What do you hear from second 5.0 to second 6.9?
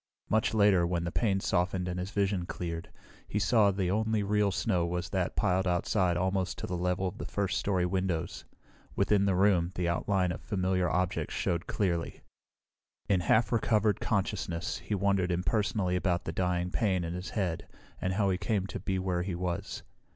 that piled outside almost to the